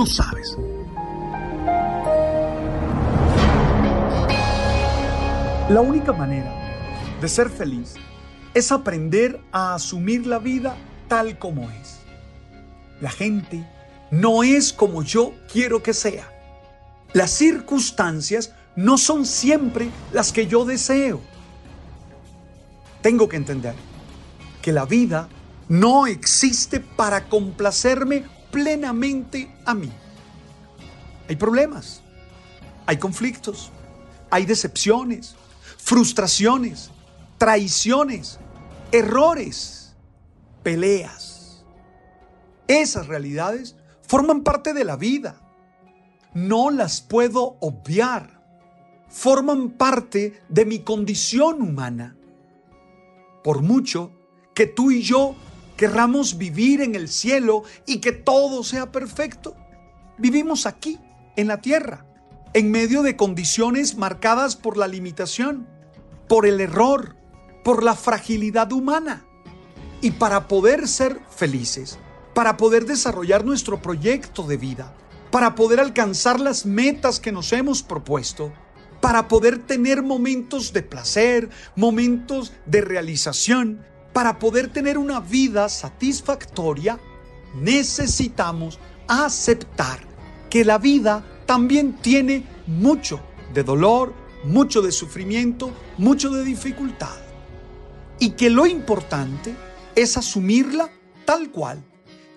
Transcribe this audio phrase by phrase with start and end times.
[0.00, 0.56] Tú sabes.
[5.68, 6.50] La única manera
[7.20, 7.96] de ser feliz
[8.54, 10.74] es aprender a asumir la vida
[11.06, 11.98] tal como es.
[13.02, 13.68] La gente
[14.10, 16.32] no es como yo quiero que sea.
[17.12, 21.20] Las circunstancias no son siempre las que yo deseo.
[23.02, 23.74] Tengo que entender
[24.62, 25.28] que la vida
[25.68, 29.90] no existe para complacerme plenamente a mí.
[31.28, 32.02] Hay problemas,
[32.86, 33.70] hay conflictos,
[34.30, 35.36] hay decepciones,
[35.78, 36.90] frustraciones,
[37.38, 38.38] traiciones,
[38.92, 39.94] errores,
[40.62, 41.64] peleas.
[42.66, 45.40] Esas realidades forman parte de la vida.
[46.34, 48.40] No las puedo obviar.
[49.08, 52.16] Forman parte de mi condición humana.
[53.42, 54.12] Por mucho
[54.54, 55.34] que tú y yo
[55.80, 59.56] querramos vivir en el cielo y que todo sea perfecto,
[60.18, 60.98] vivimos aquí,
[61.36, 62.04] en la tierra,
[62.52, 65.66] en medio de condiciones marcadas por la limitación,
[66.28, 67.16] por el error,
[67.64, 69.24] por la fragilidad humana.
[70.02, 71.98] Y para poder ser felices,
[72.34, 74.92] para poder desarrollar nuestro proyecto de vida,
[75.30, 78.52] para poder alcanzar las metas que nos hemos propuesto,
[79.00, 83.80] para poder tener momentos de placer, momentos de realización,
[84.20, 87.00] para poder tener una vida satisfactoria,
[87.54, 89.98] necesitamos aceptar
[90.50, 93.18] que la vida también tiene mucho
[93.54, 94.12] de dolor,
[94.44, 97.16] mucho de sufrimiento, mucho de dificultad.
[98.18, 99.54] Y que lo importante
[99.94, 100.90] es asumirla
[101.24, 101.82] tal cual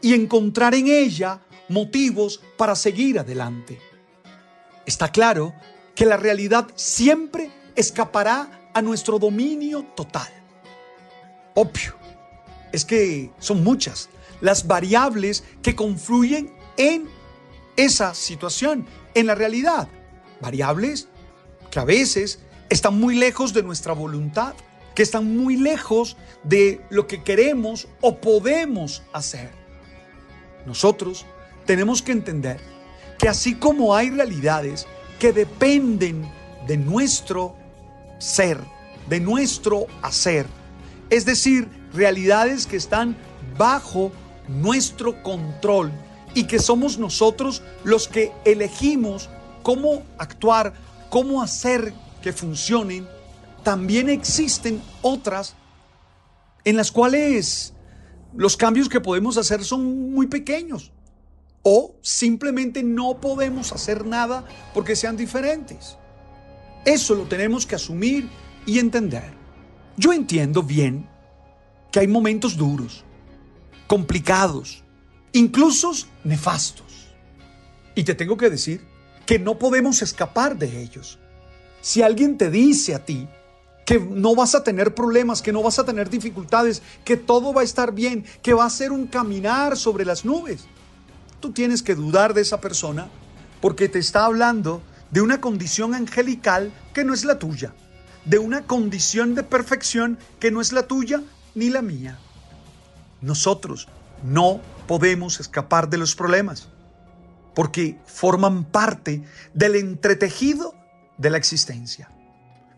[0.00, 3.80] y encontrar en ella motivos para seguir adelante.
[4.86, 5.52] Está claro
[5.96, 10.41] que la realidad siempre escapará a nuestro dominio total.
[11.54, 11.94] Obvio,
[12.72, 14.08] es que son muchas
[14.40, 17.08] las variables que confluyen en
[17.76, 19.88] esa situación, en la realidad.
[20.40, 21.08] Variables
[21.70, 24.54] que a veces están muy lejos de nuestra voluntad,
[24.94, 29.50] que están muy lejos de lo que queremos o podemos hacer.
[30.66, 31.24] Nosotros
[31.64, 32.60] tenemos que entender
[33.18, 34.86] que así como hay realidades
[35.18, 36.30] que dependen
[36.66, 37.54] de nuestro
[38.18, 38.58] ser,
[39.08, 40.46] de nuestro hacer,
[41.10, 43.16] es decir, realidades que están
[43.58, 44.12] bajo
[44.48, 45.92] nuestro control
[46.34, 49.28] y que somos nosotros los que elegimos
[49.62, 50.72] cómo actuar,
[51.10, 51.92] cómo hacer
[52.22, 53.06] que funcionen,
[53.62, 55.54] también existen otras
[56.64, 57.74] en las cuales
[58.34, 60.92] los cambios que podemos hacer son muy pequeños
[61.62, 65.96] o simplemente no podemos hacer nada porque sean diferentes.
[66.84, 68.28] Eso lo tenemos que asumir
[68.66, 69.41] y entender.
[69.96, 71.08] Yo entiendo bien
[71.90, 73.04] que hay momentos duros,
[73.86, 74.82] complicados,
[75.32, 75.92] incluso
[76.24, 77.12] nefastos.
[77.94, 78.84] Y te tengo que decir
[79.26, 81.18] que no podemos escapar de ellos.
[81.82, 83.28] Si alguien te dice a ti
[83.84, 87.60] que no vas a tener problemas, que no vas a tener dificultades, que todo va
[87.60, 90.66] a estar bien, que va a ser un caminar sobre las nubes,
[91.40, 93.08] tú tienes que dudar de esa persona
[93.60, 97.74] porque te está hablando de una condición angelical que no es la tuya,
[98.24, 101.22] de una condición de perfección que no es la tuya
[101.54, 102.18] ni la mía.
[103.20, 103.88] Nosotros
[104.22, 106.68] no podemos escapar de los problemas
[107.54, 109.22] porque forman parte
[109.54, 110.74] del entretejido
[111.18, 112.10] de la existencia.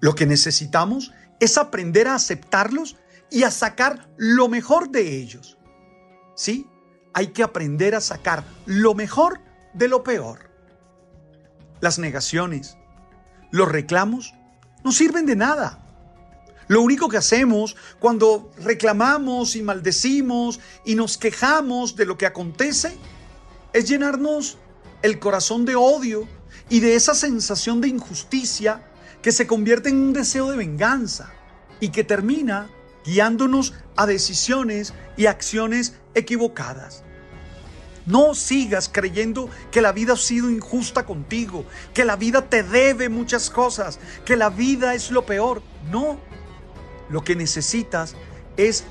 [0.00, 2.96] Lo que necesitamos es aprender a aceptarlos
[3.30, 5.56] y a sacar lo mejor de ellos.
[6.36, 6.66] ¿Sí?
[7.18, 9.40] hay que aprender a sacar lo mejor
[9.74, 10.50] de lo peor.
[11.80, 12.76] Las negaciones,
[13.50, 14.34] los reclamos,
[14.84, 15.84] no sirven de nada.
[16.68, 22.96] Lo único que hacemos cuando reclamamos y maldecimos y nos quejamos de lo que acontece
[23.72, 24.58] es llenarnos
[25.02, 26.28] el corazón de odio
[26.68, 28.82] y de esa sensación de injusticia
[29.22, 31.32] que se convierte en un deseo de venganza
[31.80, 32.68] y que termina
[33.04, 37.04] guiándonos a decisiones y acciones equivocadas.
[38.08, 43.10] No sigas creyendo que la vida ha sido injusta contigo, que la vida te debe
[43.10, 45.62] muchas cosas, que la vida es lo peor.
[45.90, 46.18] No.
[47.10, 48.16] Lo que necesitas
[48.56, 48.84] es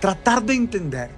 [0.00, 1.10] tratar de entender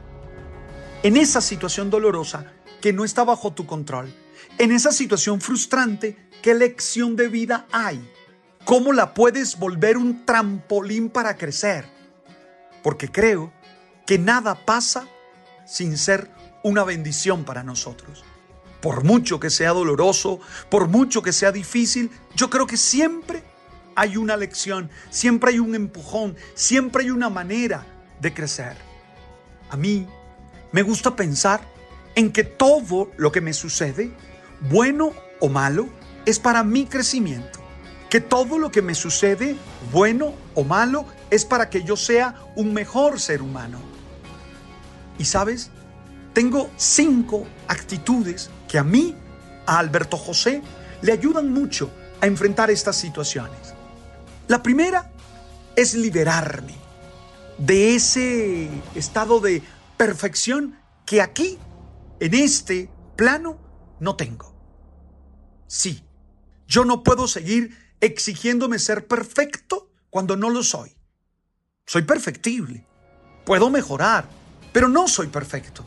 [1.02, 2.46] en esa situación dolorosa
[2.80, 4.12] que no está bajo tu control.
[4.58, 8.10] En esa situación frustrante, ¿qué lección de vida hay?
[8.64, 11.84] ¿Cómo la puedes volver un trampolín para crecer?
[12.82, 13.52] Porque creo
[14.06, 15.06] que nada pasa
[15.66, 16.30] sin ser
[16.62, 18.24] una bendición para nosotros.
[18.80, 23.44] Por mucho que sea doloroso, por mucho que sea difícil, yo creo que siempre
[23.94, 27.86] hay una lección, siempre hay un empujón, siempre hay una manera
[28.20, 28.76] de crecer.
[29.70, 30.06] A mí
[30.72, 31.60] me gusta pensar
[32.14, 34.12] en que todo lo que me sucede,
[34.70, 35.88] bueno o malo,
[36.26, 37.60] es para mi crecimiento.
[38.10, 39.56] Que todo lo que me sucede,
[39.90, 43.80] bueno o malo, es para que yo sea un mejor ser humano.
[45.18, 45.70] Y sabes,
[46.32, 49.14] tengo cinco actitudes que a mí,
[49.66, 50.62] a Alberto José,
[51.02, 51.90] le ayudan mucho
[52.20, 53.74] a enfrentar estas situaciones.
[54.48, 55.10] La primera
[55.76, 56.74] es liberarme
[57.58, 59.62] de ese estado de
[59.96, 61.58] perfección que aquí,
[62.20, 63.58] en este plano,
[64.00, 64.54] no tengo.
[65.66, 66.02] Sí,
[66.66, 70.96] yo no puedo seguir exigiéndome ser perfecto cuando no lo soy.
[71.86, 72.86] Soy perfectible,
[73.44, 74.28] puedo mejorar,
[74.72, 75.86] pero no soy perfecto.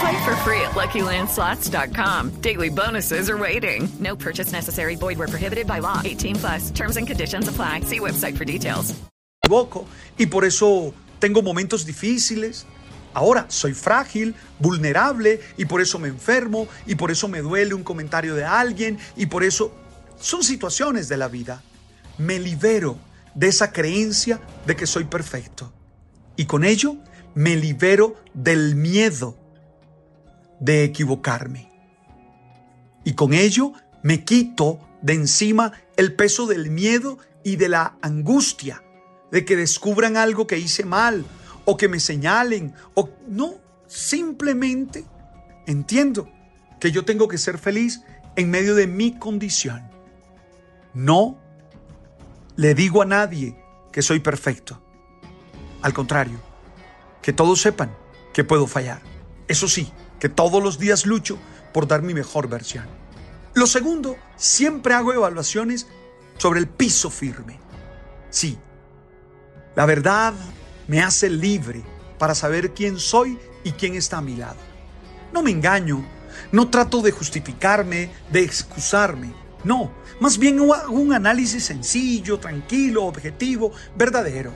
[0.00, 2.40] Play for free at LuckyLandSlots.com.
[2.40, 3.88] Daily bonuses are waiting.
[3.98, 4.96] No purchase necessary.
[4.96, 6.02] Void where prohibited by law.
[6.04, 6.70] 18 plus.
[6.70, 7.80] Terms and conditions apply.
[7.80, 8.94] See website for details.
[10.18, 12.66] y por eso tengo momentos difíciles.
[13.14, 17.82] Ahora soy frágil, vulnerable y por eso me enfermo y por eso me duele un
[17.82, 19.72] comentario de alguien y por eso
[20.20, 21.62] son situaciones de la vida.
[22.18, 22.98] Me libero
[23.34, 25.72] de esa creencia de que soy perfecto
[26.36, 26.96] y con ello
[27.34, 29.36] me libero del miedo
[30.60, 31.70] de equivocarme.
[33.04, 33.72] Y con ello
[34.02, 38.82] me quito de encima el peso del miedo y de la angustia
[39.30, 41.24] de que descubran algo que hice mal
[41.64, 43.54] o que me señalen o no,
[43.86, 45.04] simplemente
[45.66, 46.30] entiendo
[46.80, 48.02] que yo tengo que ser feliz
[48.36, 49.90] en medio de mi condición.
[50.94, 51.38] No
[52.56, 53.56] le digo a nadie
[53.92, 54.82] que soy perfecto.
[55.82, 56.40] Al contrario,
[57.22, 57.94] que todos sepan
[58.32, 59.02] que puedo fallar.
[59.46, 61.38] Eso sí, que todos los días lucho
[61.72, 62.86] por dar mi mejor versión.
[63.54, 65.86] Lo segundo, siempre hago evaluaciones
[66.36, 67.58] sobre el piso firme.
[68.30, 68.58] Sí,
[69.74, 70.34] la verdad
[70.86, 71.82] me hace libre
[72.18, 74.58] para saber quién soy y quién está a mi lado.
[75.32, 76.04] No me engaño,
[76.52, 79.32] no trato de justificarme, de excusarme.
[79.64, 84.52] No, más bien hago un análisis sencillo, tranquilo, objetivo, verdadero.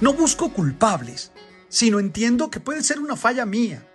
[0.00, 1.32] No busco culpables,
[1.68, 3.87] sino entiendo que puede ser una falla mía.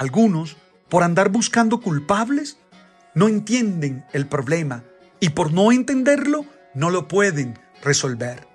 [0.00, 0.56] Algunos,
[0.88, 2.56] por andar buscando culpables,
[3.14, 4.82] no entienden el problema
[5.20, 8.48] y por no entenderlo, no lo pueden resolver.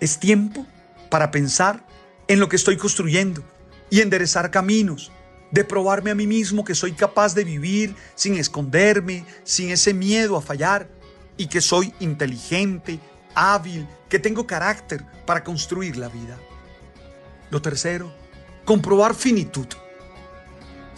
[0.00, 0.66] Es tiempo
[1.10, 1.84] para pensar
[2.28, 3.44] en lo que estoy construyendo
[3.90, 5.12] y enderezar caminos,
[5.50, 10.34] de probarme a mí mismo que soy capaz de vivir sin esconderme, sin ese miedo
[10.34, 10.88] a fallar
[11.36, 13.00] y que soy inteligente,
[13.34, 16.38] hábil, que tengo carácter para construir la vida.
[17.50, 18.10] Lo tercero,
[18.64, 19.66] comprobar finitud.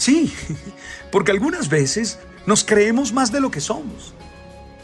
[0.00, 0.32] Sí,
[1.12, 4.14] porque algunas veces nos creemos más de lo que somos.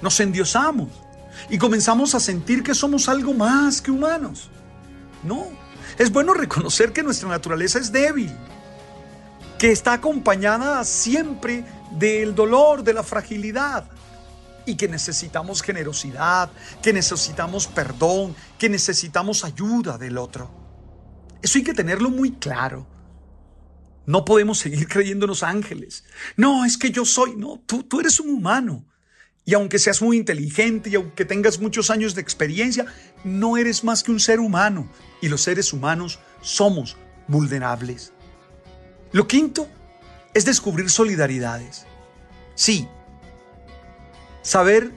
[0.02, 0.90] Nos endiosamos
[1.48, 4.50] y comenzamos a sentir que somos algo más que humanos.
[5.22, 5.46] No,
[5.96, 8.30] es bueno reconocer que nuestra naturaleza es débil,
[9.58, 13.88] que está acompañada siempre del dolor, de la fragilidad
[14.66, 16.50] y que necesitamos generosidad,
[16.82, 20.50] que necesitamos perdón, que necesitamos ayuda del otro.
[21.40, 22.86] Eso hay que tenerlo muy claro.
[24.06, 26.04] No podemos seguir creyéndonos ángeles.
[26.36, 28.84] No, es que yo soy, no, tú, tú eres un humano.
[29.44, 32.86] Y aunque seas muy inteligente y aunque tengas muchos años de experiencia,
[33.22, 34.90] no eres más que un ser humano.
[35.20, 36.96] Y los seres humanos somos
[37.28, 38.12] vulnerables.
[39.12, 39.68] Lo quinto
[40.34, 41.86] es descubrir solidaridades.
[42.56, 42.88] Sí,
[44.42, 44.90] saber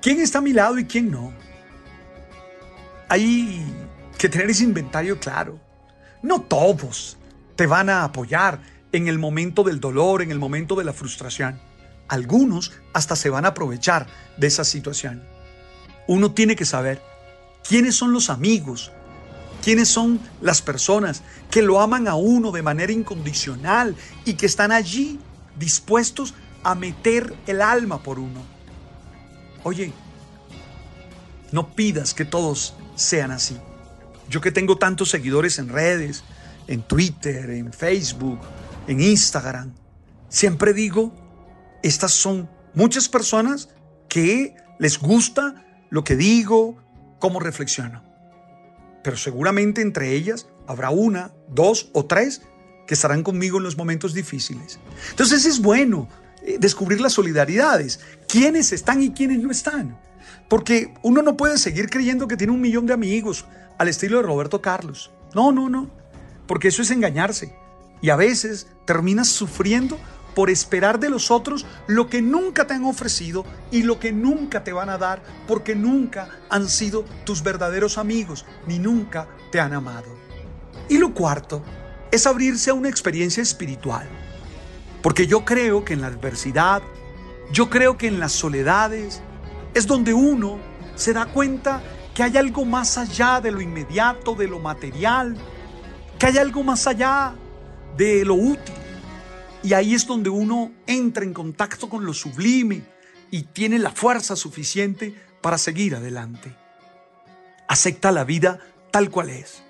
[0.00, 1.32] quién está a mi lado y quién no.
[3.08, 3.64] Hay
[4.16, 5.58] que tener ese inventario claro.
[6.22, 7.16] No todos
[7.58, 8.60] te van a apoyar
[8.92, 11.58] en el momento del dolor, en el momento de la frustración.
[12.06, 15.24] Algunos hasta se van a aprovechar de esa situación.
[16.06, 17.02] Uno tiene que saber
[17.68, 18.92] quiénes son los amigos,
[19.60, 24.70] quiénes son las personas que lo aman a uno de manera incondicional y que están
[24.70, 25.18] allí
[25.58, 28.40] dispuestos a meter el alma por uno.
[29.64, 29.92] Oye,
[31.50, 33.58] no pidas que todos sean así.
[34.30, 36.22] Yo que tengo tantos seguidores en redes,
[36.68, 38.38] en Twitter, en Facebook,
[38.86, 39.72] en Instagram,
[40.28, 41.12] siempre digo,
[41.82, 43.70] estas son muchas personas
[44.08, 46.76] que les gusta lo que digo,
[47.18, 48.02] cómo reflexiono.
[49.02, 52.42] Pero seguramente entre ellas habrá una, dos o tres
[52.86, 54.78] que estarán conmigo en los momentos difíciles.
[55.10, 56.08] Entonces es bueno
[56.42, 59.98] eh, descubrir las solidaridades, quiénes están y quiénes no están.
[60.48, 63.44] Porque uno no puede seguir creyendo que tiene un millón de amigos
[63.76, 65.10] al estilo de Roberto Carlos.
[65.34, 65.90] No, no, no.
[66.48, 67.54] Porque eso es engañarse.
[68.00, 69.98] Y a veces terminas sufriendo
[70.34, 74.64] por esperar de los otros lo que nunca te han ofrecido y lo que nunca
[74.64, 79.72] te van a dar porque nunca han sido tus verdaderos amigos ni nunca te han
[79.72, 80.06] amado.
[80.88, 81.62] Y lo cuarto
[82.10, 84.08] es abrirse a una experiencia espiritual.
[85.02, 86.82] Porque yo creo que en la adversidad,
[87.52, 89.20] yo creo que en las soledades,
[89.74, 90.58] es donde uno
[90.94, 91.82] se da cuenta
[92.14, 95.36] que hay algo más allá de lo inmediato, de lo material,
[96.18, 97.34] que hay algo más allá
[97.96, 98.74] de lo útil.
[99.62, 102.82] Y ahí es donde uno entra en contacto con lo sublime
[103.30, 106.54] y tiene la fuerza suficiente para seguir adelante.
[107.66, 108.60] Acepta la vida
[108.90, 109.62] tal cual es,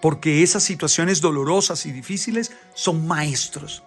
[0.00, 3.82] porque esas situaciones dolorosas y difíciles son maestros.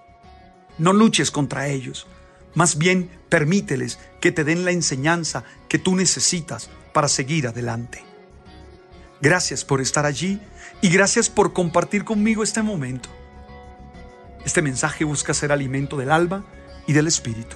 [0.77, 2.07] No luches contra ellos,
[2.53, 8.04] más bien permíteles que te den la enseñanza que tú necesitas para seguir adelante.
[9.21, 10.39] Gracias por estar allí
[10.81, 13.09] y gracias por compartir conmigo este momento.
[14.45, 16.45] Este mensaje busca ser alimento del alma
[16.85, 17.55] y del espíritu.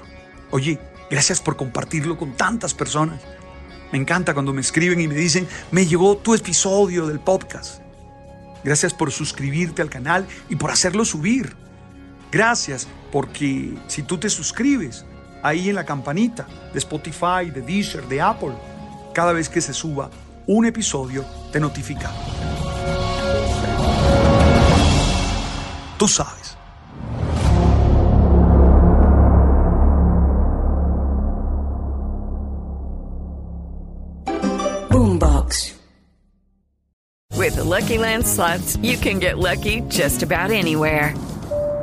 [0.51, 0.79] Oye,
[1.11, 3.21] gracias por compartirlo con tantas personas.
[3.91, 7.81] Me encanta cuando me escriben y me dicen, me llegó tu episodio del podcast.
[8.63, 11.55] Gracias por suscribirte al canal y por hacerlo subir.
[12.31, 15.05] Gracias porque si tú te suscribes
[15.43, 18.53] ahí en la campanita de Spotify, de Deezer, de Apple,
[19.13, 20.09] cada vez que se suba
[20.49, 22.11] un episodio te notifica.
[25.97, 26.57] Tú sabes.
[34.89, 35.75] Boombox.
[37.37, 41.13] With the Lucky Land slots, you can get lucky just about anywhere.